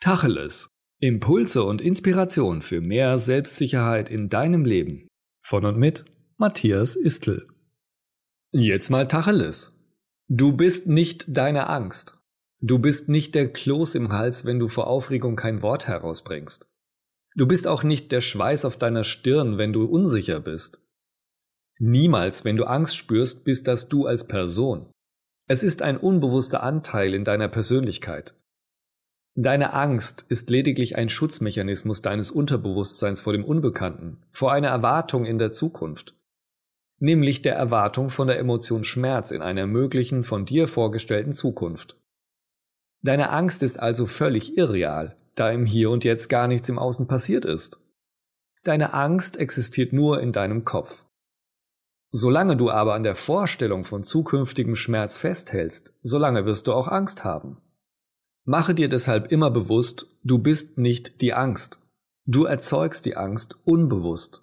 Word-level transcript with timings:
Tacheles. 0.00 0.70
Impulse 1.00 1.64
und 1.64 1.80
Inspiration 1.80 2.62
für 2.62 2.80
mehr 2.80 3.18
Selbstsicherheit 3.18 4.10
in 4.10 4.28
deinem 4.28 4.64
Leben. 4.64 5.08
Von 5.44 5.64
und 5.64 5.76
mit 5.76 6.04
Matthias 6.36 6.94
Istl. 6.94 7.48
Jetzt 8.52 8.90
mal 8.90 9.08
Tacheles. 9.08 9.76
Du 10.28 10.56
bist 10.56 10.86
nicht 10.86 11.24
deine 11.36 11.68
Angst. 11.68 12.16
Du 12.60 12.78
bist 12.78 13.08
nicht 13.08 13.34
der 13.34 13.52
Kloß 13.52 13.96
im 13.96 14.12
Hals, 14.12 14.44
wenn 14.44 14.60
du 14.60 14.68
vor 14.68 14.86
Aufregung 14.86 15.34
kein 15.34 15.62
Wort 15.62 15.88
herausbringst. 15.88 16.68
Du 17.34 17.48
bist 17.48 17.66
auch 17.66 17.82
nicht 17.82 18.12
der 18.12 18.20
Schweiß 18.20 18.64
auf 18.66 18.76
deiner 18.76 19.02
Stirn, 19.02 19.58
wenn 19.58 19.72
du 19.72 19.84
unsicher 19.84 20.38
bist. 20.38 20.80
Niemals, 21.80 22.44
wenn 22.44 22.56
du 22.56 22.64
Angst 22.64 22.96
spürst, 22.96 23.44
bist 23.44 23.66
das 23.66 23.88
du 23.88 24.06
als 24.06 24.28
Person. 24.28 24.92
Es 25.48 25.64
ist 25.64 25.82
ein 25.82 25.96
unbewusster 25.96 26.62
Anteil 26.62 27.14
in 27.14 27.24
deiner 27.24 27.48
Persönlichkeit. 27.48 28.37
Deine 29.40 29.72
Angst 29.72 30.26
ist 30.30 30.50
lediglich 30.50 30.96
ein 30.96 31.08
Schutzmechanismus 31.08 32.02
deines 32.02 32.32
Unterbewusstseins 32.32 33.20
vor 33.20 33.32
dem 33.32 33.44
Unbekannten, 33.44 34.20
vor 34.32 34.50
einer 34.50 34.66
Erwartung 34.66 35.26
in 35.26 35.38
der 35.38 35.52
Zukunft. 35.52 36.16
Nämlich 36.98 37.40
der 37.42 37.54
Erwartung 37.54 38.10
von 38.10 38.26
der 38.26 38.40
Emotion 38.40 38.82
Schmerz 38.82 39.30
in 39.30 39.40
einer 39.40 39.68
möglichen 39.68 40.24
von 40.24 40.44
dir 40.44 40.66
vorgestellten 40.66 41.32
Zukunft. 41.32 41.96
Deine 43.02 43.30
Angst 43.30 43.62
ist 43.62 43.78
also 43.78 44.06
völlig 44.06 44.58
irreal, 44.58 45.16
da 45.36 45.52
im 45.52 45.66
Hier 45.66 45.90
und 45.90 46.02
Jetzt 46.02 46.26
gar 46.26 46.48
nichts 46.48 46.68
im 46.68 46.80
Außen 46.80 47.06
passiert 47.06 47.44
ist. 47.44 47.78
Deine 48.64 48.92
Angst 48.92 49.36
existiert 49.36 49.92
nur 49.92 50.20
in 50.20 50.32
deinem 50.32 50.64
Kopf. 50.64 51.04
Solange 52.10 52.56
du 52.56 52.72
aber 52.72 52.94
an 52.94 53.04
der 53.04 53.14
Vorstellung 53.14 53.84
von 53.84 54.02
zukünftigem 54.02 54.74
Schmerz 54.74 55.16
festhältst, 55.16 55.94
solange 56.02 56.44
wirst 56.44 56.66
du 56.66 56.72
auch 56.72 56.88
Angst 56.88 57.22
haben. 57.22 57.58
Mache 58.48 58.74
dir 58.74 58.88
deshalb 58.88 59.30
immer 59.30 59.50
bewusst, 59.50 60.06
du 60.24 60.38
bist 60.38 60.78
nicht 60.78 61.20
die 61.20 61.34
Angst. 61.34 61.80
Du 62.24 62.44
erzeugst 62.44 63.04
die 63.04 63.14
Angst 63.14 63.58
unbewusst. 63.66 64.42